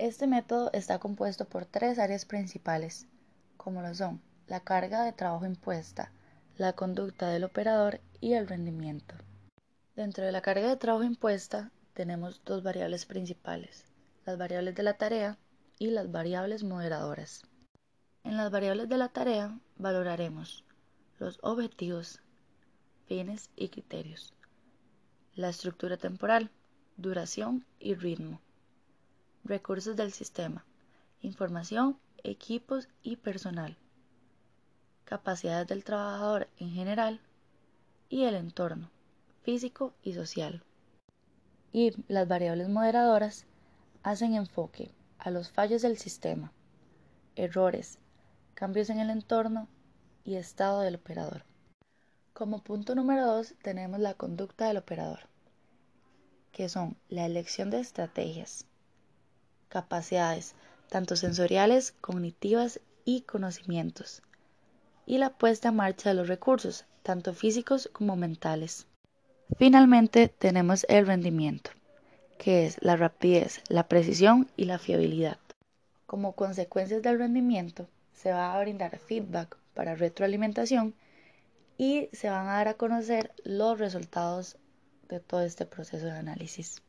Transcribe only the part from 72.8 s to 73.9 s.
la rapidez, la